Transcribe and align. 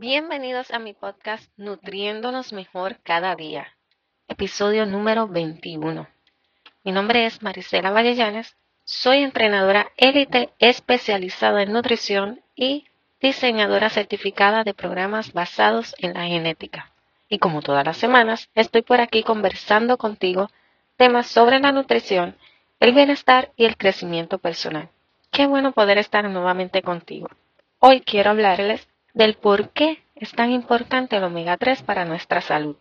Bienvenidos 0.00 0.70
a 0.70 0.78
mi 0.78 0.94
podcast 0.94 1.50
Nutriéndonos 1.56 2.52
Mejor 2.52 3.00
Cada 3.02 3.34
Día, 3.34 3.76
episodio 4.28 4.86
número 4.86 5.26
21. 5.26 6.06
Mi 6.84 6.92
nombre 6.92 7.26
es 7.26 7.42
Marisela 7.42 7.90
Vallellanes, 7.90 8.56
soy 8.84 9.24
entrenadora 9.24 9.90
élite 9.96 10.50
especializada 10.60 11.64
en 11.64 11.72
nutrición 11.72 12.40
y 12.54 12.86
diseñadora 13.20 13.90
certificada 13.90 14.62
de 14.62 14.72
programas 14.72 15.32
basados 15.32 15.96
en 15.98 16.14
la 16.14 16.26
genética. 16.26 16.92
Y 17.28 17.40
como 17.40 17.60
todas 17.60 17.84
las 17.84 17.96
semanas, 17.96 18.50
estoy 18.54 18.82
por 18.82 19.00
aquí 19.00 19.24
conversando 19.24 19.98
contigo 19.98 20.48
temas 20.96 21.26
sobre 21.26 21.58
la 21.58 21.72
nutrición, 21.72 22.36
el 22.78 22.92
bienestar 22.94 23.50
y 23.56 23.64
el 23.64 23.76
crecimiento 23.76 24.38
personal. 24.38 24.90
Qué 25.32 25.48
bueno 25.48 25.72
poder 25.72 25.98
estar 25.98 26.24
nuevamente 26.30 26.82
contigo. 26.82 27.28
Hoy 27.80 28.00
quiero 28.00 28.30
hablarles 28.30 28.87
del 29.14 29.34
por 29.34 29.70
qué 29.70 30.02
es 30.14 30.32
tan 30.32 30.50
importante 30.50 31.16
el 31.16 31.24
omega 31.24 31.56
3 31.56 31.82
para 31.82 32.04
nuestra 32.04 32.40
salud. 32.40 32.76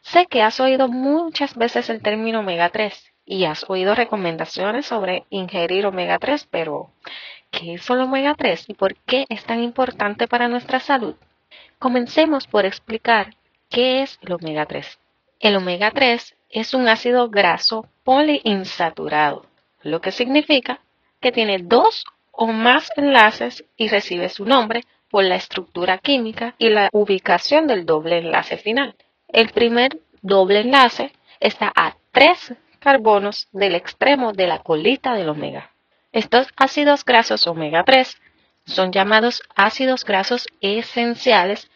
Sé 0.00 0.26
que 0.26 0.42
has 0.42 0.60
oído 0.60 0.88
muchas 0.88 1.54
veces 1.56 1.90
el 1.90 2.02
término 2.02 2.40
omega 2.40 2.70
3 2.70 3.12
y 3.26 3.44
has 3.44 3.68
oído 3.68 3.94
recomendaciones 3.94 4.86
sobre 4.86 5.24
ingerir 5.30 5.86
omega 5.86 6.18
3, 6.18 6.48
pero 6.50 6.90
¿qué 7.50 7.74
es 7.74 7.90
el 7.90 8.00
omega 8.00 8.34
3 8.34 8.68
y 8.68 8.74
por 8.74 8.96
qué 8.96 9.26
es 9.28 9.44
tan 9.44 9.62
importante 9.62 10.26
para 10.26 10.48
nuestra 10.48 10.80
salud? 10.80 11.14
Comencemos 11.78 12.46
por 12.46 12.64
explicar 12.64 13.34
qué 13.68 14.02
es 14.02 14.18
el 14.22 14.32
omega 14.32 14.66
3. 14.66 14.98
El 15.38 15.56
omega 15.56 15.90
3 15.90 16.36
es 16.50 16.74
un 16.74 16.88
ácido 16.88 17.28
graso 17.28 17.86
poliinsaturado, 18.04 19.46
lo 19.82 20.00
que 20.00 20.12
significa 20.12 20.80
que 21.20 21.32
tiene 21.32 21.58
dos 21.58 22.04
o 22.32 22.46
más 22.46 22.90
enlaces 22.96 23.64
y 23.76 23.88
recibe 23.88 24.28
su 24.28 24.44
nombre 24.44 24.84
por 25.10 25.24
la 25.24 25.36
estructura 25.36 25.98
química 25.98 26.54
y 26.58 26.68
la 26.68 26.88
ubicación 26.92 27.66
del 27.66 27.84
doble 27.84 28.18
enlace 28.18 28.56
final. 28.56 28.94
El 29.28 29.50
primer 29.50 29.98
doble 30.22 30.60
enlace 30.60 31.12
está 31.40 31.72
a 31.74 31.96
tres 32.12 32.54
carbonos 32.78 33.48
del 33.52 33.74
extremo 33.74 34.32
de 34.32 34.46
la 34.46 34.60
colita 34.60 35.14
del 35.14 35.28
omega. 35.28 35.70
Estos 36.12 36.48
ácidos 36.56 37.04
grasos 37.04 37.46
omega 37.46 37.84
3 37.84 38.20
son 38.66 38.92
llamados 38.92 39.42
ácidos 39.54 40.04
grasos 40.04 40.48
esenciales 40.60 41.70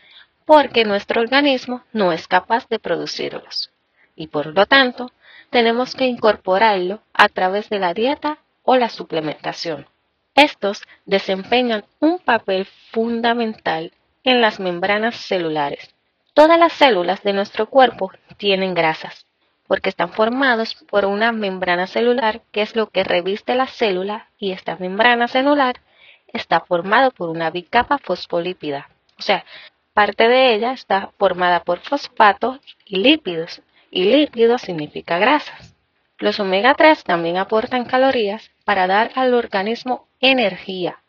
porque 0.44 0.84
nuestro 0.84 1.20
organismo 1.20 1.82
no 1.92 2.12
es 2.12 2.26
capaz 2.26 2.68
de 2.68 2.78
producirlos 2.78 3.70
y 4.16 4.28
por 4.28 4.46
lo 4.46 4.66
tanto 4.66 5.10
tenemos 5.50 5.94
que 5.94 6.06
incorporarlo 6.06 7.00
a 7.12 7.28
través 7.28 7.68
de 7.68 7.78
la 7.78 7.94
dieta 7.94 8.38
o 8.62 8.76
la 8.76 8.88
suplementación. 8.88 9.86
Estos 10.34 10.82
desempeñan 11.04 11.84
un 12.00 12.18
papel 12.18 12.66
fundamental 12.90 13.92
en 14.24 14.40
las 14.40 14.58
membranas 14.60 15.16
celulares. 15.16 15.94
Todas 16.32 16.58
las 16.58 16.72
células 16.72 17.22
de 17.22 17.32
nuestro 17.32 17.66
cuerpo 17.66 18.10
tienen 18.36 18.74
grasas 18.74 19.26
porque 19.66 19.88
están 19.88 20.12
formados 20.12 20.74
por 20.88 21.04
una 21.04 21.32
membrana 21.32 21.86
celular 21.86 22.42
que 22.52 22.62
es 22.62 22.76
lo 22.76 22.88
que 22.90 23.04
reviste 23.04 23.54
la 23.54 23.66
célula 23.66 24.28
y 24.38 24.52
esta 24.52 24.76
membrana 24.76 25.28
celular 25.28 25.80
está 26.32 26.60
formada 26.60 27.10
por 27.10 27.30
una 27.30 27.50
bicapa 27.50 27.98
fosfolípida. 27.98 28.90
O 29.18 29.22
sea, 29.22 29.44
parte 29.92 30.28
de 30.28 30.54
ella 30.54 30.72
está 30.72 31.10
formada 31.18 31.60
por 31.60 31.78
fosfatos 31.80 32.60
y 32.84 32.96
lípidos 32.96 33.62
y 33.90 34.04
lípidos 34.04 34.62
significa 34.62 35.18
grasas. 35.18 35.74
Los 36.18 36.40
omega 36.40 36.74
3 36.74 37.04
también 37.04 37.36
aportan 37.36 37.84
calorías 37.84 38.50
para 38.64 38.86
dar 38.86 39.12
al 39.14 39.34
organismo 39.34 40.06
energía 40.30 41.02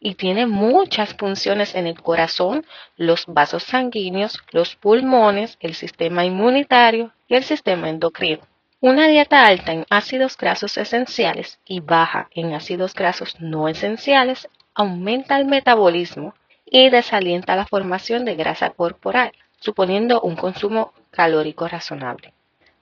y 0.00 0.14
tiene 0.14 0.46
muchas 0.46 1.14
funciones 1.14 1.74
en 1.74 1.86
el 1.86 2.00
corazón, 2.00 2.64
los 2.96 3.26
vasos 3.26 3.64
sanguíneos, 3.64 4.38
los 4.50 4.74
pulmones, 4.74 5.58
el 5.60 5.74
sistema 5.74 6.24
inmunitario 6.24 7.12
y 7.28 7.34
el 7.34 7.44
sistema 7.44 7.90
endocrino. 7.90 8.42
Una 8.80 9.08
dieta 9.08 9.46
alta 9.46 9.72
en 9.72 9.84
ácidos 9.90 10.38
grasos 10.38 10.78
esenciales 10.78 11.60
y 11.66 11.80
baja 11.80 12.30
en 12.34 12.54
ácidos 12.54 12.94
grasos 12.94 13.38
no 13.38 13.68
esenciales 13.68 14.48
aumenta 14.74 15.38
el 15.38 15.44
metabolismo 15.44 16.34
y 16.64 16.88
desalienta 16.88 17.56
la 17.56 17.66
formación 17.66 18.24
de 18.24 18.36
grasa 18.36 18.70
corporal, 18.70 19.32
suponiendo 19.58 20.22
un 20.22 20.36
consumo 20.36 20.94
calórico 21.10 21.68
razonable. 21.68 22.32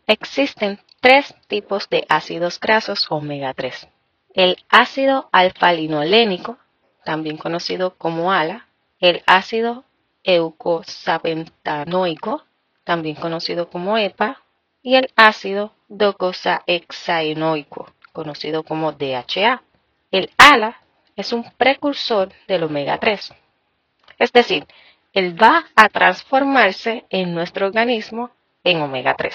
Existen 0.06 0.78
tres 1.00 1.34
tipos 1.49 1.89
de 1.89 2.05
ácidos 2.09 2.60
grasos 2.60 3.06
omega 3.10 3.53
3. 3.55 3.89
El 4.34 4.59
ácido 4.69 5.31
alfa-linolénico, 5.33 6.59
también 7.05 7.39
conocido 7.39 7.94
como 7.97 8.33
ALA, 8.33 8.66
el 9.00 9.22
ácido 9.27 9.84
eukosapentanoico, 10.25 12.44
también 12.84 13.16
conocido 13.16 13.71
como 13.71 13.97
EPA, 13.97 14.43
y 14.83 14.97
el 14.97 15.11
ácido 15.16 15.72
docosahexaenoico, 15.89 17.91
conocido 18.12 18.62
como 18.62 18.93
DHA. 18.93 19.62
El 20.11 20.31
ALA 20.37 20.83
es 21.16 21.33
un 21.33 21.45
precursor 21.56 22.31
del 22.47 22.62
omega 22.62 22.99
3. 22.99 23.33
Es 24.19 24.33
decir, 24.33 24.66
él 25.12 25.41
va 25.41 25.66
a 25.75 25.89
transformarse 25.89 27.06
en 27.10 27.34
nuestro 27.34 27.66
organismo 27.66 28.31
en 28.65 28.83
omega 28.83 29.15
3. 29.15 29.34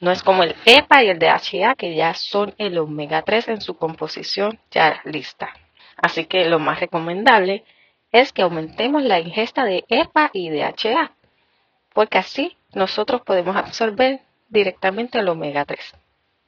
No 0.00 0.10
es 0.10 0.22
como 0.22 0.42
el 0.42 0.54
EPA 0.64 1.04
y 1.04 1.08
el 1.08 1.18
DHA 1.18 1.74
que 1.74 1.94
ya 1.94 2.14
son 2.14 2.54
el 2.58 2.78
omega 2.78 3.22
3 3.22 3.48
en 3.48 3.60
su 3.60 3.76
composición 3.76 4.58
ya 4.70 5.00
lista. 5.04 5.54
Así 5.96 6.26
que 6.26 6.44
lo 6.44 6.58
más 6.58 6.80
recomendable 6.80 7.64
es 8.12 8.32
que 8.32 8.42
aumentemos 8.42 9.02
la 9.02 9.20
ingesta 9.20 9.64
de 9.64 9.84
EPA 9.88 10.30
y 10.32 10.50
DHA, 10.50 11.12
porque 11.94 12.18
así 12.18 12.56
nosotros 12.74 13.22
podemos 13.22 13.56
absorber 13.56 14.20
directamente 14.48 15.18
el 15.18 15.28
omega 15.28 15.64
3. 15.64 15.94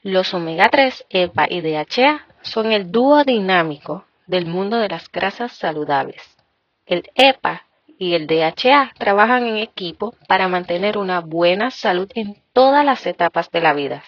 Los 0.03 0.33
omega 0.33 0.69
3, 0.69 1.05
EPA 1.09 1.47
y 1.49 1.61
DHA 1.61 2.27
son 2.41 2.71
el 2.71 2.91
dúo 2.91 3.23
dinámico 3.23 4.05
del 4.27 4.45
mundo 4.45 4.77
de 4.77 4.89
las 4.89 5.11
grasas 5.11 5.51
saludables. 5.51 6.37
El 6.85 7.09
EPA 7.15 7.65
y 7.97 8.13
el 8.13 8.27
DHA 8.27 8.93
trabajan 8.97 9.45
en 9.45 9.57
equipo 9.57 10.15
para 10.27 10.47
mantener 10.47 10.97
una 10.97 11.19
buena 11.19 11.69
salud 11.69 12.09
en 12.15 12.37
todas 12.59 12.83
las 12.83 13.07
etapas 13.07 13.49
de 13.51 13.61
la 13.61 13.71
vida, 13.71 14.03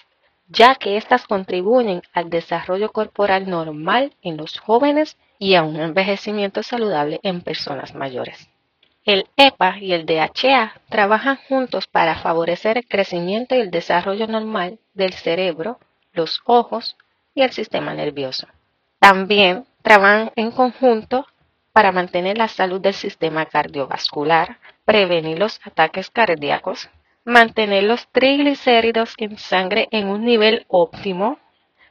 ya 0.50 0.76
que 0.76 0.98
éstas 0.98 1.26
contribuyen 1.26 2.02
al 2.12 2.30
desarrollo 2.30 2.92
corporal 2.92 3.50
normal 3.50 4.14
en 4.22 4.36
los 4.36 4.60
jóvenes 4.60 5.16
y 5.40 5.56
a 5.56 5.64
un 5.64 5.80
envejecimiento 5.80 6.62
saludable 6.62 7.22
en 7.24 7.40
personas 7.44 7.96
mayores. 7.96 8.50
El 9.06 9.30
EPA 9.38 9.78
y 9.80 9.94
el 9.94 10.06
DHA 10.06 10.82
trabajan 10.90 11.38
juntos 11.48 11.88
para 11.88 12.18
favorecer 12.18 12.78
el 12.78 12.86
crecimiento 12.86 13.56
y 13.56 13.60
el 13.60 13.72
desarrollo 13.72 14.28
normal 14.28 14.80
del 14.94 15.14
cerebro, 15.14 15.80
los 16.12 16.42
ojos 16.44 16.98
y 17.34 17.44
el 17.44 17.54
sistema 17.54 17.94
nervioso. 17.94 18.48
También 19.00 19.66
trabajan 19.82 20.34
en 20.36 20.52
conjunto 20.52 21.26
para 21.72 21.94
mantener 21.94 22.38
la 22.38 22.50
salud 22.50 22.82
del 22.82 22.96
sistema 22.96 23.46
cardiovascular, 23.46 24.58
prevenir 24.84 25.40
los 25.40 25.62
ataques 25.64 26.10
cardíacos, 26.10 26.90
mantener 27.26 27.84
los 27.84 28.08
triglicéridos 28.12 29.14
en 29.18 29.38
sangre 29.38 29.88
en 29.92 30.08
un 30.08 30.26
nivel 30.26 30.66
óptimo, 30.68 31.40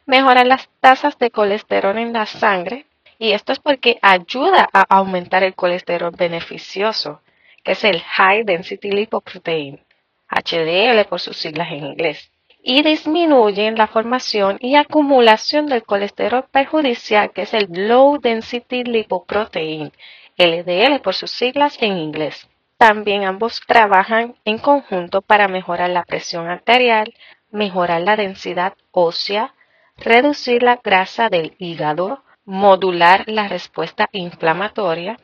mejorar 0.07 0.47
las 0.47 0.69
tasas 0.81 1.19
de 1.19 1.31
colesterol 1.31 1.99
en 1.99 2.13
la 2.13 2.27
sangre, 2.27 2.87
y 3.19 3.33
esto 3.33 3.53
es 3.53 3.59
porque 3.59 3.99
ayuda 4.03 4.69
a 4.73 4.83
aumentar 4.83 5.43
el 5.43 5.55
colesterol 5.55 6.13
beneficioso, 6.17 7.21
que 7.63 7.73
es 7.73 7.85
el 7.85 8.01
High 8.01 8.45
Density 8.45 8.91
Lipoprotein, 8.91 9.81
HDL 10.29 11.05
por 11.09 11.21
sus 11.21 11.37
siglas 11.37 11.71
en 11.71 11.85
inglés 11.85 12.31
y 12.63 12.83
disminuyen 12.83 13.77
la 13.77 13.87
formación 13.87 14.59
y 14.61 14.77
acumulación 14.77 15.67
del 15.67 15.83
colesterol 15.83 16.45
perjudicial, 16.51 17.33
que 17.33 17.43
es 17.43 17.55
el 17.55 17.69
Low 17.71 18.19
Density 18.21 18.85
Lipoprotein, 18.85 19.93
LDL 20.37 21.01
por 21.01 21.15
sus 21.15 21.31
siglas 21.31 21.77
en 21.81 21.97
inglés. 21.99 22.49
También 22.81 23.25
ambos 23.25 23.61
trabajan 23.67 24.37
en 24.47 24.57
conjunto 24.57 25.21
para 25.21 25.49
mejorar 25.49 25.91
la 25.91 26.03
presión 26.03 26.49
arterial, 26.49 27.13
mejorar 27.51 28.01
la 28.01 28.17
densidad 28.17 28.73
ósea, 28.91 29.53
reducir 29.99 30.63
la 30.63 30.81
grasa 30.83 31.29
del 31.29 31.55
hígado, 31.59 32.25
modular 32.47 33.25
la 33.27 33.49
respuesta 33.49 34.09
inflamatoria, 34.13 35.19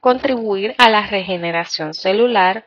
contribuir 0.00 0.74
a 0.78 0.88
la 0.88 1.06
regeneración 1.06 1.92
celular, 1.92 2.64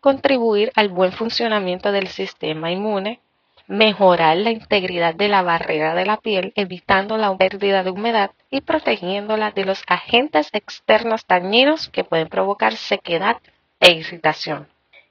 contribuir 0.00 0.72
al 0.74 0.88
buen 0.88 1.12
funcionamiento 1.12 1.92
del 1.92 2.08
sistema 2.08 2.70
inmune, 2.70 3.20
mejorar 3.66 4.38
la 4.38 4.52
integridad 4.52 5.14
de 5.14 5.28
la 5.28 5.42
barrera 5.42 5.94
de 5.94 6.06
la 6.06 6.16
piel, 6.16 6.54
evitando 6.56 7.18
la 7.18 7.36
pérdida 7.36 7.82
de 7.82 7.90
humedad 7.90 8.30
y 8.48 8.62
protegiéndola 8.62 9.50
de 9.50 9.66
los 9.66 9.82
agentes 9.86 10.48
externos 10.54 11.26
dañinos 11.28 11.90
que 11.90 12.04
pueden 12.04 12.28
provocar 12.28 12.74
sequedad 12.74 13.36
e 13.82 13.92
irritación. 13.92 14.68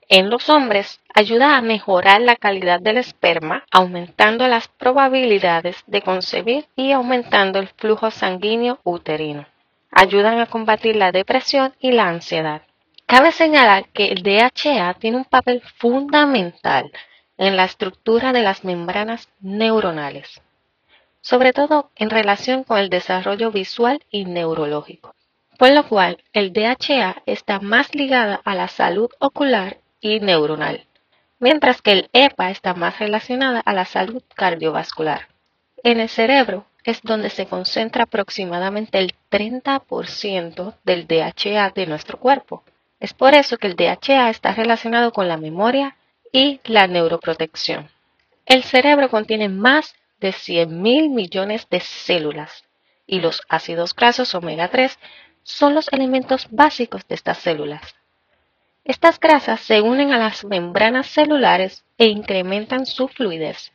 En 0.10 0.32
los 0.32 0.50
hombres, 0.50 1.00
ayuda 1.14 1.56
a 1.56 1.62
mejorar 1.62 2.22
la 2.22 2.36
calidad 2.36 2.80
del 2.80 2.98
esperma, 2.98 3.64
aumentando 3.70 4.48
las 4.48 4.68
probabilidades 4.68 5.78
de 5.86 6.02
concebir 6.02 6.66
y 6.76 6.92
aumentando 6.92 7.60
el 7.60 7.68
flujo 7.68 8.10
sanguíneo 8.10 8.80
uterino. 8.84 9.46
Ayudan 9.92 10.40
a 10.40 10.48
combatir 10.48 10.96
la 10.96 11.12
depresión 11.12 11.76
y 11.80 11.92
la 11.92 12.08
ansiedad 12.08 12.64
Cabe 13.12 13.34
señalar 13.34 13.90
que 13.90 14.06
el 14.06 14.24
DHA 14.24 14.94
tiene 14.94 15.18
un 15.18 15.26
papel 15.26 15.62
fundamental 15.76 16.90
en 17.38 17.58
la 17.58 17.66
estructura 17.66 18.32
de 18.32 18.42
las 18.42 18.64
membranas 18.64 19.28
neuronales, 19.42 20.42
sobre 21.20 21.52
todo 21.52 21.92
en 21.98 22.10
relación 22.10 22.64
con 22.64 22.78
el 22.78 22.90
desarrollo 22.90 23.52
visual 23.52 24.02
y 24.12 24.24
neurológico, 24.24 25.14
por 25.62 25.70
lo 25.74 25.88
cual 25.88 26.18
el 26.34 26.54
DHA 26.54 27.22
está 27.28 27.60
más 27.60 27.94
ligada 27.94 28.42
a 28.44 28.56
la 28.56 28.68
salud 28.68 29.12
ocular 29.20 29.78
y 30.00 30.20
neuronal, 30.20 30.88
mientras 31.38 31.84
que 31.84 31.92
el 31.92 32.10
EPA 32.14 32.50
está 32.50 32.74
más 32.74 32.98
relacionada 32.98 33.60
a 33.60 33.72
la 33.72 33.86
salud 33.86 34.24
cardiovascular. 34.34 35.28
En 35.84 36.00
el 36.00 36.10
cerebro 36.10 36.66
es 36.84 37.04
donde 37.04 37.30
se 37.30 37.46
concentra 37.46 38.06
aproximadamente 38.06 38.98
el 38.98 39.14
30% 39.30 40.74
del 40.84 41.06
DHA 41.06 41.70
de 41.76 41.86
nuestro 41.86 42.18
cuerpo 42.18 42.64
es 43.00 43.14
por 43.14 43.36
eso 43.36 43.58
que 43.60 43.68
el 43.68 43.76
DHA 43.76 44.32
está 44.32 44.56
relacionado 44.56 45.14
con 45.14 45.28
la 45.28 45.38
memoria 45.38 45.96
y 46.32 46.60
la 46.64 46.88
neuroprotección. 46.88 47.88
El 48.48 48.64
cerebro 48.64 49.12
contiene 49.12 49.48
más 49.48 49.94
de 50.20 50.32
100 50.32 50.82
mil 50.82 51.10
millones 51.10 51.68
de 51.70 51.82
células 51.82 52.64
y 53.06 53.20
los 53.20 53.44
ácidos 53.48 53.94
grasos 53.94 54.34
omega 54.34 54.70
3 54.70 54.98
son 55.44 55.76
los 55.76 55.92
elementos 55.92 56.48
básicos 56.52 57.08
de 57.08 57.16
estas 57.16 57.38
células. 57.38 57.82
Estas 58.84 59.20
grasas 59.20 59.60
se 59.60 59.82
unen 59.82 60.12
a 60.12 60.18
las 60.18 60.44
membranas 60.44 61.08
celulares 61.08 61.84
e 61.98 62.08
incrementan 62.08 62.86
su 62.86 63.08
fluidez, 63.08 63.72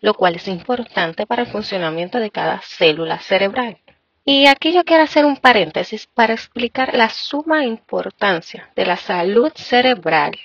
lo 0.00 0.14
cual 0.14 0.36
es 0.36 0.48
importante 0.48 1.26
para 1.26 1.42
el 1.42 1.48
funcionamiento 1.48 2.18
de 2.18 2.30
cada 2.30 2.60
célula 2.62 3.18
cerebral. 3.20 3.78
Y 4.24 4.46
aquí 4.46 4.72
yo 4.72 4.84
quiero 4.84 5.04
hacer 5.04 5.24
un 5.24 5.36
paréntesis 5.36 6.06
para 6.06 6.34
explicar 6.34 6.94
la 6.94 7.08
suma 7.08 7.64
importancia 7.64 8.70
de 8.76 8.84
la 8.84 8.96
salud 8.96 9.50
cerebral 9.54 10.36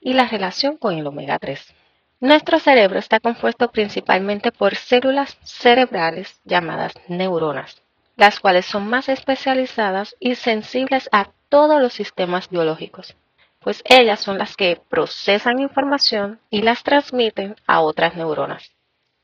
y 0.00 0.14
la 0.14 0.28
relación 0.28 0.76
con 0.76 0.94
el 0.94 1.06
omega 1.06 1.38
3. 1.38 1.74
Nuestro 2.20 2.60
cerebro 2.60 3.00
está 3.00 3.18
compuesto 3.18 3.72
principalmente 3.72 4.52
por 4.52 4.76
células 4.76 5.36
cerebrales 5.42 6.40
llamadas 6.44 6.92
neuronas, 7.08 7.81
las 8.16 8.40
cuales 8.40 8.66
son 8.66 8.88
más 8.88 9.08
especializadas 9.08 10.16
y 10.20 10.34
sensibles 10.34 11.08
a 11.12 11.28
todos 11.48 11.80
los 11.80 11.92
sistemas 11.92 12.48
biológicos, 12.48 13.16
pues 13.60 13.82
ellas 13.84 14.20
son 14.20 14.38
las 14.38 14.56
que 14.56 14.80
procesan 14.88 15.60
información 15.60 16.40
y 16.50 16.62
las 16.62 16.82
transmiten 16.82 17.56
a 17.66 17.80
otras 17.80 18.16
neuronas, 18.16 18.72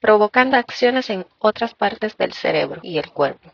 provocando 0.00 0.56
acciones 0.56 1.10
en 1.10 1.26
otras 1.38 1.74
partes 1.74 2.16
del 2.16 2.32
cerebro 2.32 2.80
y 2.82 2.98
el 2.98 3.10
cuerpo. 3.10 3.50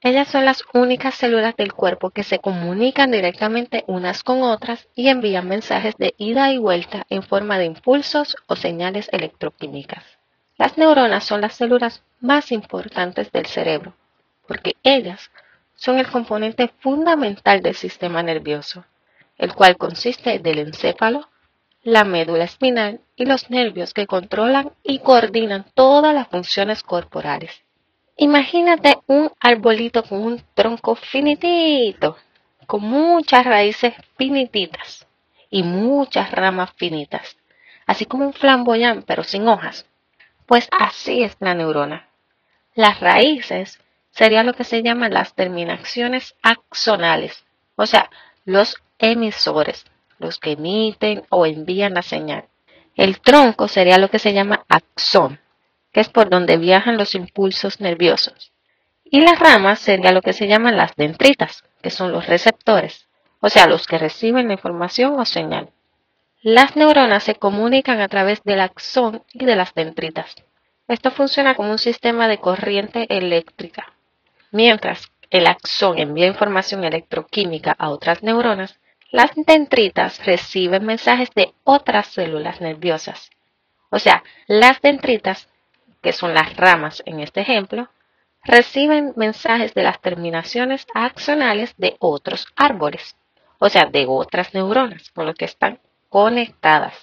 Ellas 0.00 0.28
son 0.28 0.44
las 0.44 0.62
únicas 0.74 1.16
células 1.16 1.56
del 1.56 1.72
cuerpo 1.72 2.10
que 2.10 2.22
se 2.22 2.38
comunican 2.38 3.10
directamente 3.10 3.82
unas 3.88 4.22
con 4.22 4.42
otras 4.42 4.86
y 4.94 5.08
envían 5.08 5.48
mensajes 5.48 5.96
de 5.96 6.14
ida 6.18 6.52
y 6.52 6.58
vuelta 6.58 7.04
en 7.10 7.24
forma 7.24 7.58
de 7.58 7.64
impulsos 7.64 8.36
o 8.46 8.54
señales 8.54 9.08
electroquímicas. 9.10 10.04
Las 10.56 10.78
neuronas 10.78 11.24
son 11.24 11.40
las 11.40 11.54
células 11.54 12.04
más 12.20 12.52
importantes 12.52 13.32
del 13.32 13.46
cerebro, 13.46 13.94
porque 14.48 14.74
ellas 14.82 15.30
son 15.76 15.98
el 15.98 16.08
componente 16.08 16.72
fundamental 16.80 17.62
del 17.62 17.76
sistema 17.76 18.22
nervioso, 18.22 18.84
el 19.36 19.54
cual 19.54 19.76
consiste 19.76 20.40
del 20.40 20.58
encéfalo, 20.58 21.28
la 21.84 22.02
médula 22.02 22.44
espinal 22.44 23.00
y 23.14 23.26
los 23.26 23.50
nervios 23.50 23.94
que 23.94 24.06
controlan 24.06 24.72
y 24.82 24.98
coordinan 24.98 25.66
todas 25.74 26.12
las 26.12 26.26
funciones 26.28 26.82
corporales. 26.82 27.62
Imagínate 28.16 28.98
un 29.06 29.30
arbolito 29.38 30.02
con 30.02 30.22
un 30.22 30.42
tronco 30.54 30.96
finitito, 30.96 32.16
con 32.66 32.82
muchas 32.82 33.44
raíces 33.44 33.94
finititas 34.16 35.06
y 35.50 35.62
muchas 35.62 36.32
ramas 36.32 36.72
finitas, 36.76 37.36
así 37.86 38.06
como 38.06 38.26
un 38.26 38.32
flamboyán 38.32 39.04
pero 39.04 39.22
sin 39.22 39.46
hojas. 39.46 39.86
Pues 40.46 40.68
así 40.72 41.22
es 41.22 41.36
la 41.38 41.54
neurona. 41.54 42.08
Las 42.74 43.00
raíces 43.00 43.78
serían 44.18 44.46
lo 44.46 44.52
que 44.52 44.64
se 44.64 44.82
llaman 44.82 45.14
las 45.14 45.36
terminaciones 45.36 46.34
axonales, 46.42 47.44
o 47.76 47.86
sea, 47.86 48.10
los 48.44 48.82
emisores, 48.98 49.84
los 50.18 50.40
que 50.40 50.52
emiten 50.52 51.22
o 51.28 51.46
envían 51.46 51.94
la 51.94 52.02
señal. 52.02 52.46
El 52.96 53.20
tronco 53.20 53.68
sería 53.68 53.96
lo 53.96 54.10
que 54.10 54.18
se 54.18 54.32
llama 54.32 54.64
axón, 54.68 55.38
que 55.92 56.00
es 56.00 56.08
por 56.08 56.30
donde 56.30 56.56
viajan 56.56 56.96
los 56.96 57.14
impulsos 57.14 57.80
nerviosos. 57.80 58.50
Y 59.04 59.20
las 59.20 59.38
ramas 59.38 59.78
sería 59.78 60.10
lo 60.10 60.20
que 60.20 60.32
se 60.32 60.48
llaman 60.48 60.76
las 60.76 60.96
dendritas, 60.96 61.62
que 61.80 61.90
son 61.90 62.10
los 62.10 62.26
receptores, 62.26 63.06
o 63.38 63.48
sea, 63.48 63.68
los 63.68 63.86
que 63.86 63.98
reciben 63.98 64.48
la 64.48 64.54
información 64.54 65.20
o 65.20 65.24
señal. 65.24 65.70
Las 66.42 66.74
neuronas 66.74 67.22
se 67.22 67.36
comunican 67.36 68.00
a 68.00 68.08
través 68.08 68.42
del 68.42 68.62
axón 68.62 69.22
y 69.32 69.44
de 69.44 69.54
las 69.54 69.74
dendritas. 69.74 70.34
Esto 70.88 71.12
funciona 71.12 71.54
como 71.54 71.70
un 71.70 71.78
sistema 71.78 72.26
de 72.26 72.38
corriente 72.38 73.06
eléctrica. 73.16 73.94
Mientras 74.50 75.10
el 75.30 75.46
axón 75.46 75.98
envía 75.98 76.26
información 76.26 76.84
electroquímica 76.84 77.74
a 77.78 77.90
otras 77.90 78.22
neuronas, 78.22 78.78
las 79.10 79.30
dendritas 79.34 80.24
reciben 80.24 80.84
mensajes 80.84 81.30
de 81.34 81.52
otras 81.64 82.08
células 82.08 82.60
nerviosas. 82.60 83.30
O 83.90 83.98
sea, 83.98 84.22
las 84.46 84.80
dendritas 84.82 85.48
que 86.02 86.12
son 86.12 86.34
las 86.34 86.56
ramas 86.56 87.02
en 87.06 87.20
este 87.20 87.40
ejemplo, 87.40 87.88
reciben 88.44 89.12
mensajes 89.16 89.74
de 89.74 89.82
las 89.82 90.00
terminaciones 90.00 90.86
axonales 90.94 91.74
de 91.76 91.96
otros 91.98 92.46
árboles, 92.56 93.16
o 93.58 93.68
sea, 93.68 93.86
de 93.86 94.06
otras 94.06 94.54
neuronas 94.54 95.10
con 95.10 95.26
las 95.26 95.34
que 95.34 95.44
están 95.44 95.80
conectadas, 96.08 96.94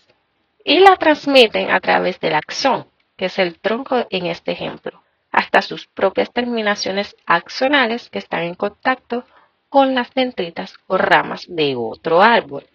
y 0.63 0.79
la 0.79 0.95
transmiten 0.95 1.69
a 1.69 1.79
través 1.79 2.19
del 2.19 2.35
axón, 2.35 2.87
que 3.17 3.25
es 3.25 3.37
el 3.37 3.59
tronco 3.59 4.07
en 4.09 4.25
este 4.25 4.51
ejemplo, 4.53 5.01
hasta 5.35 5.61
sus 5.61 5.85
propias 5.87 6.31
terminaciones 6.31 7.17
axonales 7.25 8.09
que 8.09 8.19
están 8.19 8.43
en 8.43 8.55
contacto 8.55 9.25
con 9.67 9.93
las 9.93 10.13
dendritas 10.13 10.75
o 10.87 10.97
ramas 10.97 11.45
de 11.49 11.75
otro 11.75 12.21
árbol, 12.21 12.65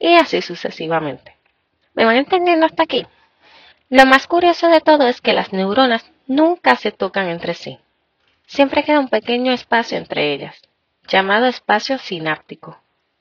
y 0.00 0.14
así 0.16 0.42
sucesivamente. 0.42 1.36
¿Me 1.94 2.04
van 2.04 2.16
entendiendo 2.16 2.66
hasta 2.66 2.82
aquí? 2.82 3.06
Lo 3.88 4.04
más 4.04 4.26
curioso 4.26 4.68
de 4.68 4.80
todo 4.80 5.06
es 5.06 5.20
que 5.20 5.32
las 5.32 5.52
neuronas 5.52 6.10
nunca 6.26 6.74
se 6.74 6.90
tocan 6.90 7.28
entre 7.28 7.54
sí. 7.54 7.78
Siempre 8.48 8.82
queda 8.82 8.98
un 8.98 9.08
pequeño 9.08 9.52
espacio 9.52 9.96
entre 9.96 10.32
ellas, 10.32 10.60
llamado 11.06 11.46
espacio 11.46 11.98
sináptico. 11.98 12.78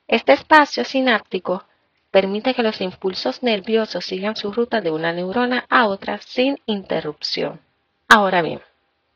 Este 0.08 0.34
espacio 0.34 0.84
sináptico 0.84 1.66
permite 2.10 2.56
que 2.56 2.64
los 2.64 2.82
impulsos 2.82 3.44
nerviosos 3.44 4.06
sigan 4.06 4.36
su 4.36 4.52
ruta 4.52 4.82
de 4.82 4.90
una 4.90 5.14
neurona 5.14 5.66
a 5.70 5.86
otra 5.86 6.18
sin 6.18 6.58
interrupción. 6.66 7.62
Ahora 8.08 8.42
bien, 8.42 8.62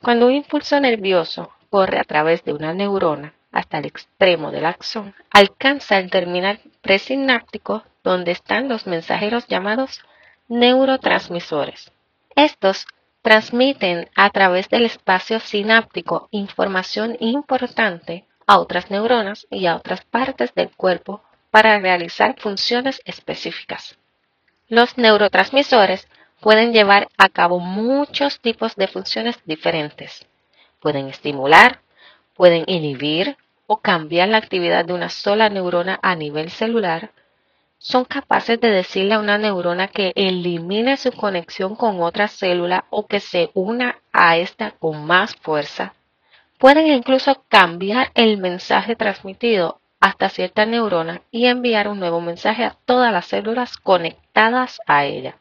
cuando 0.02 0.28
un 0.28 0.34
impulso 0.34 0.80
nervioso 0.80 1.52
corre 1.70 2.00
a 2.00 2.04
través 2.04 2.44
de 2.44 2.54
una 2.54 2.74
neurona 2.74 3.34
hasta 3.52 3.78
el 3.78 3.86
extremo 3.86 4.52
del 4.52 4.66
axón, 4.66 5.14
alcanza 5.30 5.98
el 5.98 6.10
terminal 6.10 6.60
presináptico 6.82 7.84
donde 8.04 8.32
están 8.32 8.70
los 8.70 8.88
mensajeros 8.88 9.48
llamados 9.48 10.02
neurotransmisores. 10.48 11.92
Estos 12.36 12.88
transmiten 13.22 14.10
a 14.16 14.30
través 14.32 14.70
del 14.70 14.86
espacio 14.86 15.40
sináptico 15.40 16.28
información 16.32 17.16
importante 17.20 18.26
a 18.48 18.60
otras 18.60 18.90
neuronas 18.90 19.48
y 19.52 19.68
a 19.68 19.76
otras 19.76 20.04
partes 20.06 20.54
del 20.56 20.72
cuerpo 20.72 21.22
para 21.52 21.80
realizar 21.80 22.36
funciones 22.40 23.02
específicas. 23.06 23.98
Los 24.68 24.98
neurotransmisores 24.98 26.08
pueden 26.42 26.74
llevar 26.74 27.08
a 27.18 27.30
cabo 27.30 27.60
muchos 27.60 28.40
tipos 28.40 28.76
de 28.76 28.88
funciones 28.88 29.38
diferentes. 29.46 30.26
Pueden 30.80 31.08
estimular, 31.08 31.80
pueden 32.36 32.64
inhibir 32.68 33.38
o 33.68 33.78
cambiar 33.78 34.30
la 34.30 34.38
actividad 34.38 34.84
de 34.84 34.94
una 34.94 35.10
sola 35.10 35.50
neurona 35.50 36.00
a 36.02 36.16
nivel 36.16 36.50
celular, 36.50 37.12
son 37.84 38.06
capaces 38.06 38.62
de 38.62 38.70
decirle 38.70 39.16
a 39.16 39.20
una 39.20 39.40
neurona 39.40 39.88
que 39.88 40.12
elimine 40.16 40.98
su 40.98 41.12
conexión 41.12 41.76
con 41.76 42.00
otra 42.02 42.28
célula 42.28 42.86
o 42.92 43.08
que 43.08 43.20
se 43.20 43.50
una 43.56 43.98
a 44.14 44.38
esta 44.38 44.70
con 44.70 45.04
más 45.06 45.36
fuerza. 45.36 45.96
Pueden 46.60 46.88
incluso 46.88 47.44
cambiar 47.50 48.12
el 48.14 48.38
mensaje 48.38 48.96
transmitido 48.96 49.80
hasta 50.00 50.30
cierta 50.30 50.68
neurona 50.68 51.22
y 51.32 51.48
enviar 51.48 51.88
un 51.88 52.00
nuevo 52.00 52.22
mensaje 52.22 52.66
a 52.66 52.78
todas 52.86 53.12
las 53.12 53.26
células 53.26 53.78
conectadas 53.78 54.80
a 54.86 55.06
ella. 55.06 55.38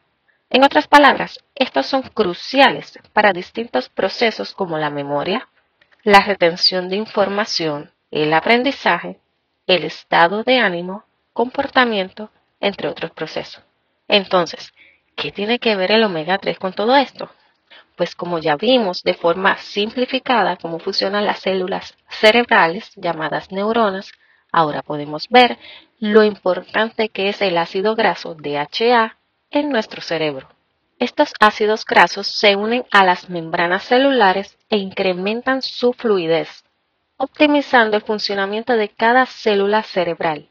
En 0.51 0.65
otras 0.65 0.87
palabras, 0.87 1.39
estos 1.55 1.85
son 1.85 2.01
cruciales 2.01 2.99
para 3.13 3.31
distintos 3.31 3.87
procesos 3.87 4.53
como 4.53 4.77
la 4.77 4.89
memoria, 4.89 5.47
la 6.03 6.19
retención 6.19 6.89
de 6.89 6.97
información, 6.97 7.91
el 8.11 8.33
aprendizaje, 8.33 9.17
el 9.65 9.85
estado 9.85 10.43
de 10.43 10.59
ánimo 10.59 11.05
comportamiento, 11.31 12.31
entre 12.59 12.89
otros 12.89 13.11
procesos. 13.11 13.63
Entonces, 14.09 14.73
¿qué 15.15 15.31
tiene 15.31 15.57
que 15.57 15.77
ver 15.77 15.93
el 15.93 16.03
omega 16.03 16.37
3 16.37 16.59
con 16.59 16.73
todo 16.73 16.97
esto? 16.97 17.29
Pues 17.95 18.13
como 18.13 18.37
ya 18.37 18.57
vimos 18.57 19.03
de 19.03 19.13
forma 19.13 19.57
simplificada 19.57 20.57
cómo 20.57 20.79
funcionan 20.79 21.25
las 21.25 21.39
células 21.39 21.95
cerebrales 22.09 22.91
llamadas 22.97 23.51
neuronas 23.51 24.11
Ahora 24.51 24.81
podemos 24.81 25.29
ver 25.29 25.57
lo 25.99 26.23
importante 26.23 27.09
que 27.09 27.29
es 27.29 27.41
el 27.41 27.57
ácido 27.57 27.95
graso 27.95 28.35
DHA 28.35 29.17
en 29.51 29.69
nuestro 29.69 30.01
cerebro. 30.01 30.47
Estos 30.97 31.33
ácidos 31.39 31.85
grasos 31.85 32.27
se 32.27 32.55
unen 32.55 32.85
a 32.91 33.03
las 33.03 33.29
membranas 33.29 33.83
celulares 33.83 34.57
e 34.69 34.77
incrementan 34.77 35.61
su 35.61 35.93
fluidez, 35.93 36.63
optimizando 37.17 37.97
el 37.97 38.03
funcionamiento 38.03 38.73
de 38.73 38.89
cada 38.89 39.25
célula 39.25 39.83
cerebral. 39.83 40.47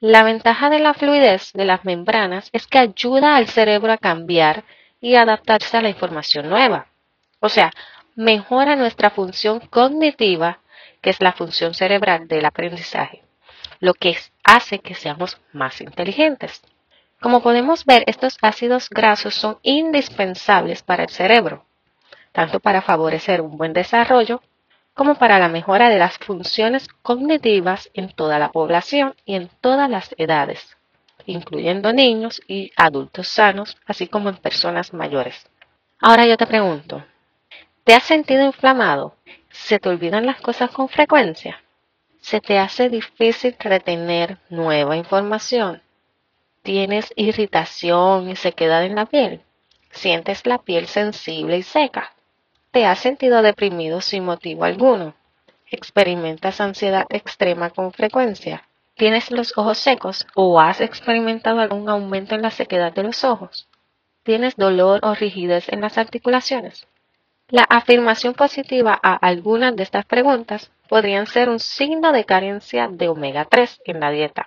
La 0.00 0.22
ventaja 0.22 0.68
de 0.70 0.78
la 0.78 0.94
fluidez 0.94 1.52
de 1.54 1.64
las 1.64 1.84
membranas 1.84 2.50
es 2.52 2.66
que 2.66 2.78
ayuda 2.78 3.36
al 3.36 3.48
cerebro 3.48 3.92
a 3.92 3.98
cambiar 3.98 4.64
y 5.00 5.14
adaptarse 5.14 5.76
a 5.76 5.82
la 5.82 5.88
información 5.88 6.48
nueva. 6.48 6.88
O 7.40 7.48
sea, 7.48 7.72
mejora 8.14 8.76
nuestra 8.76 9.10
función 9.10 9.60
cognitiva, 9.60 10.60
que 11.00 11.10
es 11.10 11.20
la 11.20 11.32
función 11.32 11.74
cerebral 11.74 12.28
del 12.28 12.44
aprendizaje, 12.44 13.22
lo 13.80 13.94
que 13.94 14.16
hace 14.44 14.80
que 14.80 14.94
seamos 14.94 15.38
más 15.52 15.80
inteligentes. 15.80 16.62
Como 17.20 17.42
podemos 17.42 17.84
ver, 17.84 18.04
estos 18.06 18.36
ácidos 18.42 18.90
grasos 18.90 19.34
son 19.34 19.58
indispensables 19.62 20.82
para 20.82 21.04
el 21.04 21.08
cerebro, 21.08 21.64
tanto 22.32 22.60
para 22.60 22.82
favorecer 22.82 23.40
un 23.40 23.56
buen 23.56 23.72
desarrollo 23.72 24.42
como 24.94 25.14
para 25.14 25.38
la 25.38 25.48
mejora 25.48 25.88
de 25.88 25.98
las 25.98 26.18
funciones 26.18 26.88
cognitivas 27.02 27.90
en 27.94 28.10
toda 28.12 28.38
la 28.38 28.50
población 28.52 29.14
y 29.24 29.34
en 29.34 29.50
todas 29.60 29.90
las 29.90 30.14
edades, 30.18 30.76
incluyendo 31.26 31.92
niños 31.92 32.40
y 32.48 32.72
adultos 32.76 33.28
sanos, 33.28 33.76
así 33.86 34.08
como 34.08 34.28
en 34.28 34.36
personas 34.36 34.92
mayores. 34.94 35.46
Ahora 36.00 36.26
yo 36.26 36.36
te 36.36 36.46
pregunto, 36.46 37.04
¿te 37.84 37.94
has 37.94 38.04
sentido 38.04 38.44
inflamado? 38.44 39.16
¿Se 39.50 39.78
te 39.78 39.88
olvidan 39.88 40.26
las 40.26 40.40
cosas 40.40 40.70
con 40.70 40.88
frecuencia? 40.88 41.62
¿Se 42.20 42.40
te 42.40 42.58
hace 42.58 42.88
difícil 42.88 43.56
retener 43.58 44.38
nueva 44.50 44.96
información? 44.96 45.82
¿Tienes 46.66 47.12
irritación 47.14 48.28
y 48.28 48.34
sequedad 48.34 48.84
en 48.84 48.96
la 48.96 49.06
piel? 49.06 49.40
¿Sientes 49.92 50.44
la 50.46 50.58
piel 50.58 50.88
sensible 50.88 51.58
y 51.58 51.62
seca? 51.62 52.12
¿Te 52.72 52.84
has 52.84 52.98
sentido 52.98 53.40
deprimido 53.40 54.00
sin 54.00 54.24
motivo 54.24 54.64
alguno? 54.64 55.14
¿Experimentas 55.70 56.60
ansiedad 56.60 57.06
extrema 57.08 57.70
con 57.70 57.92
frecuencia? 57.92 58.64
¿Tienes 58.96 59.30
los 59.30 59.56
ojos 59.56 59.78
secos 59.78 60.26
o 60.34 60.58
has 60.58 60.80
experimentado 60.80 61.60
algún 61.60 61.88
aumento 61.88 62.34
en 62.34 62.42
la 62.42 62.50
sequedad 62.50 62.92
de 62.92 63.04
los 63.04 63.22
ojos? 63.22 63.68
¿Tienes 64.24 64.56
dolor 64.56 64.98
o 65.04 65.14
rigidez 65.14 65.68
en 65.68 65.82
las 65.82 65.98
articulaciones? 65.98 66.88
La 67.48 67.62
afirmación 67.62 68.34
positiva 68.34 68.98
a 69.00 69.14
algunas 69.14 69.76
de 69.76 69.84
estas 69.84 70.04
preguntas 70.04 70.72
podrían 70.88 71.28
ser 71.28 71.48
un 71.48 71.60
signo 71.60 72.10
de 72.10 72.24
carencia 72.24 72.88
de 72.90 73.08
omega 73.08 73.44
3 73.44 73.82
en 73.84 74.00
la 74.00 74.10
dieta. 74.10 74.46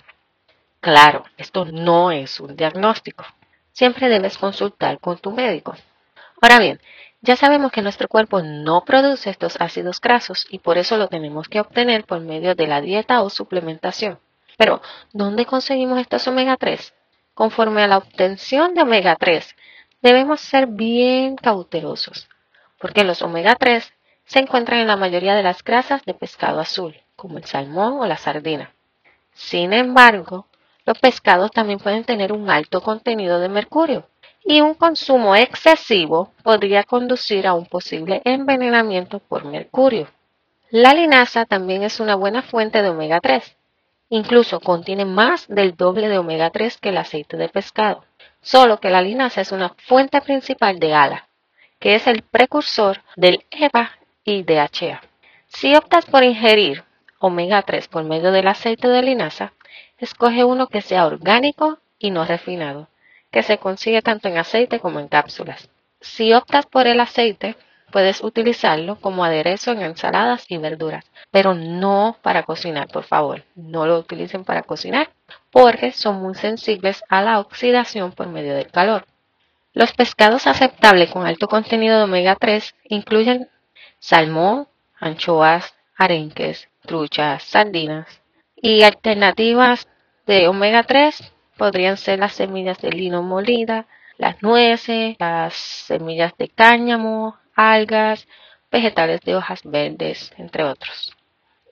Claro, 0.79 1.25
esto 1.37 1.65
no 1.65 2.11
es 2.11 2.39
un 2.39 2.55
diagnóstico. 2.55 3.25
Siempre 3.73 4.07
debes 4.07 4.37
consultar 4.37 4.99
con 4.99 5.17
tu 5.17 5.31
médico. 5.31 5.75
Ahora 6.41 6.59
bien, 6.59 6.79
ya 7.21 7.35
sabemos 7.35 7.73
que 7.73 7.81
nuestro 7.81 8.07
cuerpo 8.07 8.41
no 8.41 8.85
produce 8.85 9.29
estos 9.29 9.59
ácidos 9.59 9.99
grasos 9.99 10.47
y 10.49 10.59
por 10.59 10.77
eso 10.77 10.97
lo 10.97 11.09
tenemos 11.09 11.49
que 11.49 11.59
obtener 11.59 12.05
por 12.05 12.21
medio 12.21 12.55
de 12.55 12.67
la 12.67 12.79
dieta 12.79 13.21
o 13.21 13.29
suplementación. 13.29 14.19
Pero, 14.57 14.81
¿dónde 15.11 15.45
conseguimos 15.45 15.99
estos 15.99 16.27
omega 16.27 16.55
3? 16.55 16.93
Conforme 17.33 17.83
a 17.83 17.87
la 17.87 17.97
obtención 17.97 18.73
de 18.73 18.81
omega 18.81 19.17
3, 19.17 19.55
debemos 20.01 20.39
ser 20.39 20.67
bien 20.67 21.35
cautelosos, 21.35 22.29
porque 22.77 23.03
los 23.03 23.21
omega 23.21 23.55
3 23.55 23.93
se 24.25 24.39
encuentran 24.39 24.79
en 24.79 24.87
la 24.87 24.95
mayoría 24.95 25.35
de 25.35 25.43
las 25.43 25.63
grasas 25.63 26.03
de 26.05 26.13
pescado 26.13 26.59
azul, 26.59 26.95
como 27.15 27.37
el 27.37 27.45
salmón 27.45 27.99
o 27.99 28.05
la 28.05 28.17
sardina. 28.17 28.73
Sin 29.33 29.73
embargo, 29.73 30.48
los 30.89 30.97
pescados 30.97 31.51
también 31.51 31.77
pueden 31.77 32.03
tener 32.03 32.33
un 32.33 32.49
alto 32.49 32.81
contenido 32.81 33.39
de 33.39 33.47
mercurio 33.47 34.09
y 34.43 34.61
un 34.61 34.73
consumo 34.73 35.35
excesivo 35.35 36.33
podría 36.41 36.83
conducir 36.83 37.45
a 37.45 37.53
un 37.53 37.67
posible 37.67 38.23
envenenamiento 38.25 39.19
por 39.19 39.45
mercurio. 39.45 40.07
La 40.71 40.95
linaza 40.95 41.45
también 41.45 41.83
es 41.83 41.99
una 41.99 42.15
buena 42.15 42.41
fuente 42.41 42.81
de 42.81 42.89
omega 42.89 43.19
3. 43.19 43.55
Incluso 44.09 44.59
contiene 44.59 45.05
más 45.05 45.47
del 45.47 45.75
doble 45.75 46.07
de 46.07 46.17
omega 46.17 46.49
3 46.49 46.77
que 46.77 46.89
el 46.89 46.97
aceite 46.97 47.37
de 47.37 47.49
pescado. 47.49 48.03
Solo 48.41 48.79
que 48.79 48.89
la 48.89 49.03
linaza 49.03 49.41
es 49.41 49.51
una 49.51 49.75
fuente 49.85 50.19
principal 50.21 50.79
de 50.79 50.95
ALA, 50.95 51.29
que 51.77 51.93
es 51.93 52.07
el 52.07 52.23
precursor 52.23 53.03
del 53.15 53.45
EVA 53.51 53.91
y 54.23 54.41
DHA. 54.41 55.01
Si 55.49 55.75
optas 55.75 56.07
por 56.07 56.23
ingerir 56.23 56.83
omega 57.19 57.61
3 57.61 57.89
por 57.89 58.05
medio 58.05 58.31
del 58.31 58.47
aceite 58.47 58.87
de 58.87 59.03
linaza, 59.03 59.53
escoge 59.99 60.43
uno 60.43 60.67
que 60.67 60.81
sea 60.81 61.05
orgánico 61.05 61.79
y 61.97 62.11
no 62.11 62.25
refinado, 62.25 62.87
que 63.31 63.43
se 63.43 63.57
consigue 63.57 64.01
tanto 64.01 64.27
en 64.27 64.37
aceite 64.37 64.79
como 64.79 64.99
en 64.99 65.07
cápsulas. 65.07 65.69
Si 66.01 66.33
optas 66.33 66.65
por 66.65 66.87
el 66.87 66.99
aceite, 66.99 67.55
puedes 67.91 68.21
utilizarlo 68.23 68.95
como 68.95 69.23
aderezo 69.23 69.71
en 69.71 69.81
ensaladas 69.81 70.45
y 70.49 70.57
verduras, 70.57 71.05
pero 71.31 71.53
no 71.53 72.17
para 72.21 72.43
cocinar, 72.43 72.87
por 72.87 73.03
favor. 73.03 73.43
No 73.55 73.85
lo 73.85 73.99
utilicen 73.99 74.45
para 74.45 74.63
cocinar 74.63 75.09
porque 75.51 75.91
son 75.91 76.21
muy 76.21 76.35
sensibles 76.35 77.03
a 77.09 77.21
la 77.21 77.39
oxidación 77.39 78.11
por 78.11 78.27
medio 78.27 78.55
del 78.55 78.71
calor. 78.71 79.05
Los 79.73 79.93
pescados 79.93 80.47
aceptables 80.47 81.11
con 81.11 81.25
alto 81.25 81.47
contenido 81.47 81.97
de 81.97 82.03
omega 82.03 82.35
3 82.35 82.75
incluyen 82.85 83.49
salmón, 83.99 84.67
anchoas, 84.99 85.75
arenques, 85.95 86.69
truchas, 86.85 87.43
sardinas, 87.43 88.21
y 88.61 88.83
alternativas 88.83 89.87
de 90.25 90.47
omega 90.47 90.83
3 90.83 91.33
podrían 91.57 91.97
ser 91.97 92.19
las 92.19 92.33
semillas 92.33 92.79
de 92.79 92.91
lino 92.91 93.21
molida, 93.21 93.85
las 94.17 94.41
nueces, 94.41 95.15
las 95.19 95.53
semillas 95.53 96.33
de 96.37 96.49
cáñamo, 96.49 97.37
algas, 97.55 98.27
vegetales 98.71 99.21
de 99.21 99.35
hojas 99.35 99.61
verdes, 99.63 100.31
entre 100.37 100.63
otros. 100.63 101.15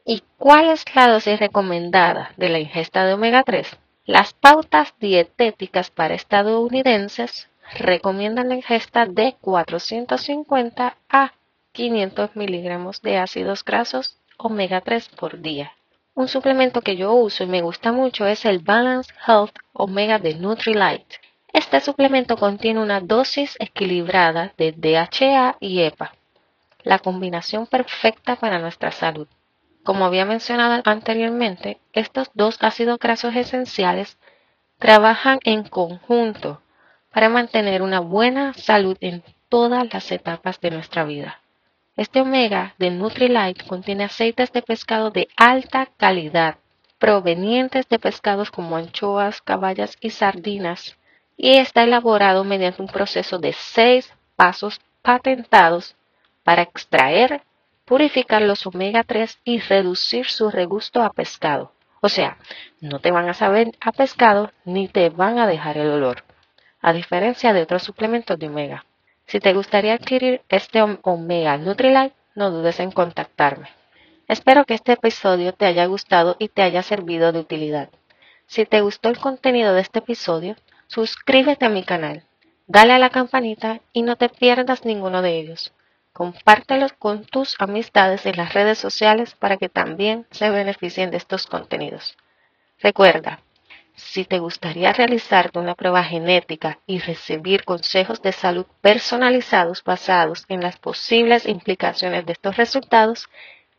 ¿Y 0.06 0.24
cuál 0.38 0.70
es 0.70 0.86
la 0.96 1.08
dosis 1.08 1.40
recomendada 1.40 2.32
de 2.38 2.50
la 2.50 2.60
ingesta 2.60 3.06
de 3.06 3.14
omega 3.14 3.44
3? 3.44 3.78
Las 4.06 4.34
pautas 4.34 4.94
dietéticas 5.00 5.92
para 5.92 6.16
estadounidenses 6.16 7.50
recomiendan 7.78 8.50
la 8.50 8.56
ingesta 8.56 9.06
de 9.06 9.36
450 9.42 10.96
a 11.10 11.34
500 11.74 12.36
miligramos 12.36 13.02
de 13.02 13.18
ácidos 13.18 13.66
grasos 13.66 14.18
omega 14.38 14.82
3 14.82 15.10
por 15.10 15.42
día. 15.42 15.74
Un 16.18 16.28
suplemento 16.28 16.82
que 16.82 16.96
yo 16.96 17.14
uso 17.14 17.44
y 17.44 17.46
me 17.46 17.62
gusta 17.62 17.92
mucho 17.92 18.26
es 18.26 18.44
el 18.46 18.58
Balance 18.58 19.14
Health 19.28 19.56
Omega 19.72 20.18
de 20.18 20.34
Nutrilite. 20.34 21.20
Este 21.54 21.80
suplemento 21.80 22.38
contiene 22.38 22.80
una 22.80 23.02
dosis 23.02 23.56
equilibrada 23.60 24.52
de 24.58 24.72
DHA 24.72 25.58
y 25.60 25.82
EPA, 25.82 26.16
la 26.82 26.98
combinación 26.98 27.68
perfecta 27.68 28.36
para 28.36 28.58
nuestra 28.58 28.90
salud. 28.90 29.28
Como 29.84 30.06
había 30.06 30.26
mencionado 30.26 30.82
anteriormente, 30.86 31.78
estos 31.94 32.32
dos 32.34 32.58
ácidos 32.62 32.98
grasos 32.98 33.36
esenciales 33.36 34.18
trabajan 34.80 35.38
en 35.44 35.66
conjunto 35.66 36.64
para 37.14 37.30
mantener 37.30 37.84
una 37.84 38.00
buena 38.00 38.56
salud 38.56 38.98
en 39.02 39.24
todas 39.50 39.94
las 39.94 40.12
etapas 40.12 40.60
de 40.62 40.72
nuestra 40.72 41.04
vida. 41.04 41.42
Este 41.98 42.22
omega 42.22 42.76
de 42.78 42.92
Nutrilite 42.92 43.66
contiene 43.66 44.04
aceites 44.04 44.52
de 44.52 44.62
pescado 44.62 45.10
de 45.10 45.30
alta 45.36 45.88
calidad, 45.98 46.58
provenientes 47.00 47.90
de 47.90 47.98
pescados 47.98 48.52
como 48.52 48.78
anchoas, 48.78 49.42
caballas 49.42 49.98
y 50.00 50.12
sardinas, 50.12 50.96
y 51.36 51.58
está 51.58 51.84
elaborado 51.84 52.44
mediante 52.44 52.84
un 52.84 52.88
proceso 52.88 53.40
de 53.40 53.52
seis 53.54 54.14
pasos 54.36 54.80
patentados 55.02 55.96
para 56.44 56.62
extraer, 56.62 57.42
purificar 57.84 58.44
los 58.44 58.68
omega 58.68 59.04
3 59.04 59.40
y 59.44 59.60
reducir 59.60 60.28
su 60.28 60.52
regusto 60.52 61.02
a 61.02 61.12
pescado. 61.12 61.72
O 62.02 62.10
sea, 62.10 62.38
no 62.80 63.00
te 63.00 63.10
van 63.10 63.28
a 63.28 63.34
saber 63.34 63.72
a 63.82 63.92
pescado 63.92 64.52
ni 64.66 64.88
te 64.88 65.10
van 65.10 65.40
a 65.40 65.48
dejar 65.48 65.80
el 65.80 65.90
olor, 65.90 66.24
a 66.80 66.94
diferencia 66.94 67.54
de 67.54 67.64
otros 67.64 67.82
suplementos 67.82 68.38
de 68.38 68.50
omega. 68.50 68.86
Si 69.28 69.42
te 69.42 69.54
gustaría 69.54 69.94
adquirir 69.94 70.42
este 70.48 70.82
Omega 70.82 71.58
Nutrilite, 71.58 72.16
no 72.36 72.50
dudes 72.50 72.80
en 72.80 72.92
contactarme. 72.92 73.68
Espero 74.30 74.64
que 74.64 74.74
este 74.74 74.94
episodio 74.94 75.54
te 75.54 75.66
haya 75.66 75.86
gustado 75.86 76.38
y 76.40 76.48
te 76.48 76.62
haya 76.62 76.82
servido 76.82 77.34
de 77.34 77.40
utilidad. 77.40 77.90
Si 78.46 78.66
te 78.66 78.80
gustó 78.80 79.10
el 79.10 79.18
contenido 79.18 79.74
de 79.74 79.82
este 79.82 80.00
episodio, 80.00 80.56
suscríbete 80.88 81.66
a 81.66 81.70
mi 81.70 81.84
canal, 81.84 82.24
dale 82.68 82.94
a 82.94 83.00
la 83.00 83.10
campanita 83.10 83.82
y 83.92 84.04
no 84.04 84.16
te 84.16 84.30
pierdas 84.30 84.86
ninguno 84.86 85.22
de 85.22 85.38
ellos. 85.38 85.74
Compártelos 86.14 86.94
con 86.94 87.26
tus 87.26 87.58
amistades 87.60 88.26
en 88.26 88.38
las 88.38 88.54
redes 88.54 88.78
sociales 88.78 89.36
para 89.36 89.58
que 89.58 89.68
también 89.68 90.26
se 90.32 90.50
beneficien 90.50 91.12
de 91.12 91.18
estos 91.18 91.48
contenidos. 91.48 92.16
Recuerda, 92.80 93.42
si 93.98 94.24
te 94.24 94.40
gustaría 94.40 94.94
realizarte 94.94 95.60
una 95.60 95.76
prueba 95.76 96.04
genética 96.04 96.80
y 96.88 97.00
recibir 97.00 97.66
consejos 97.66 98.22
de 98.22 98.32
salud 98.32 98.66
personalizados 98.80 99.84
basados 99.84 100.46
en 100.48 100.62
las 100.62 100.78
posibles 100.78 101.46
implicaciones 101.46 102.26
de 102.26 102.32
estos 102.32 102.56
resultados, 102.56 103.28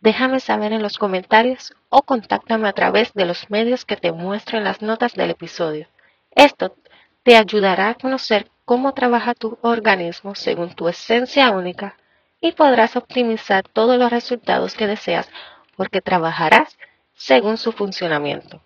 Déjame 0.00 0.38
saber 0.38 0.72
en 0.72 0.82
los 0.82 0.96
comentarios 0.96 1.74
o 1.88 2.02
contáctame 2.02 2.68
a 2.68 2.72
través 2.72 3.12
de 3.14 3.24
los 3.24 3.50
medios 3.50 3.84
que 3.84 3.96
te 3.96 4.12
muestro 4.12 4.56
en 4.56 4.64
las 4.64 4.80
notas 4.80 5.14
del 5.14 5.30
episodio. 5.30 5.88
Esto 6.30 6.76
te 7.24 7.36
ayudará 7.36 7.88
a 7.88 7.94
conocer 7.94 8.48
cómo 8.64 8.94
trabaja 8.94 9.34
tu 9.34 9.58
organismo 9.60 10.36
según 10.36 10.72
tu 10.74 10.88
esencia 10.88 11.50
única 11.50 11.96
y 12.40 12.52
podrás 12.52 12.94
optimizar 12.94 13.66
todos 13.66 13.98
los 13.98 14.10
resultados 14.10 14.74
que 14.74 14.86
deseas 14.86 15.28
porque 15.76 16.00
trabajarás 16.00 16.78
según 17.14 17.56
su 17.56 17.72
funcionamiento. 17.72 18.62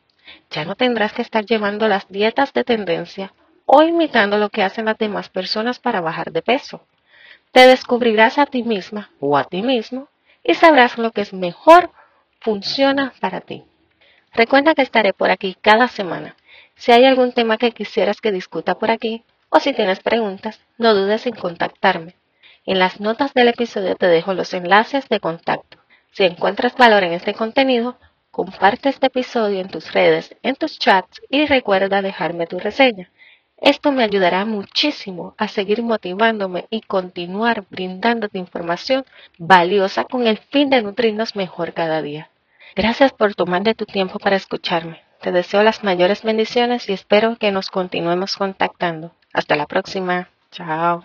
Ya 0.50 0.64
no 0.64 0.74
tendrás 0.74 1.12
que 1.12 1.22
estar 1.22 1.44
llevando 1.44 1.88
las 1.88 2.08
dietas 2.08 2.52
de 2.52 2.64
tendencia 2.64 3.32
o 3.66 3.82
imitando 3.82 4.38
lo 4.38 4.50
que 4.50 4.62
hacen 4.62 4.86
las 4.86 4.98
demás 4.98 5.28
personas 5.28 5.78
para 5.78 6.00
bajar 6.00 6.32
de 6.32 6.42
peso. 6.42 6.86
Te 7.52 7.66
descubrirás 7.66 8.38
a 8.38 8.46
ti 8.46 8.62
misma 8.62 9.10
o 9.20 9.36
a 9.36 9.44
ti 9.44 9.62
mismo 9.62 10.08
y 10.42 10.54
sabrás 10.54 10.98
lo 10.98 11.12
que 11.12 11.22
es 11.22 11.32
mejor 11.32 11.90
funciona 12.40 13.12
para 13.20 13.40
ti. 13.40 13.64
Recuerda 14.32 14.74
que 14.74 14.82
estaré 14.82 15.12
por 15.12 15.30
aquí 15.30 15.56
cada 15.60 15.88
semana. 15.88 16.36
Si 16.74 16.92
hay 16.92 17.04
algún 17.04 17.32
tema 17.32 17.58
que 17.58 17.72
quisieras 17.72 18.20
que 18.20 18.32
discuta 18.32 18.78
por 18.78 18.90
aquí 18.90 19.24
o 19.50 19.60
si 19.60 19.74
tienes 19.74 20.00
preguntas, 20.00 20.60
no 20.78 20.94
dudes 20.94 21.26
en 21.26 21.34
contactarme. 21.34 22.16
En 22.64 22.78
las 22.78 23.00
notas 23.00 23.34
del 23.34 23.48
episodio 23.48 23.96
te 23.96 24.06
dejo 24.06 24.34
los 24.34 24.54
enlaces 24.54 25.08
de 25.08 25.20
contacto. 25.20 25.78
Si 26.12 26.24
encuentras 26.24 26.76
valor 26.76 27.04
en 27.04 27.12
este 27.12 27.34
contenido, 27.34 27.98
comparte 28.32 28.88
este 28.88 29.06
episodio 29.06 29.60
en 29.60 29.68
tus 29.68 29.92
redes, 29.92 30.34
en 30.42 30.56
tus 30.56 30.78
chats 30.78 31.20
y 31.28 31.46
recuerda 31.46 32.02
dejarme 32.02 32.48
tu 32.48 32.58
reseña. 32.58 33.10
Esto 33.58 33.92
me 33.92 34.02
ayudará 34.02 34.44
muchísimo 34.44 35.36
a 35.38 35.46
seguir 35.46 35.82
motivándome 35.82 36.66
y 36.68 36.80
continuar 36.80 37.64
brindándote 37.70 38.38
información 38.38 39.04
valiosa 39.38 40.02
con 40.02 40.26
el 40.26 40.38
fin 40.38 40.68
de 40.70 40.82
nutrirnos 40.82 41.36
mejor 41.36 41.72
cada 41.72 42.02
día. 42.02 42.30
Gracias 42.74 43.12
por 43.12 43.34
tomar 43.34 43.62
de 43.62 43.74
tu 43.74 43.84
tiempo 43.84 44.18
para 44.18 44.34
escucharme. 44.34 45.02
Te 45.20 45.30
deseo 45.30 45.62
las 45.62 45.84
mayores 45.84 46.22
bendiciones 46.22 46.88
y 46.88 46.92
espero 46.94 47.36
que 47.36 47.52
nos 47.52 47.70
continuemos 47.70 48.36
contactando. 48.36 49.12
Hasta 49.32 49.54
la 49.54 49.66
próxima. 49.66 50.28
Chao. 50.50 51.04